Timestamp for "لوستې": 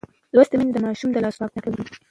0.33-0.55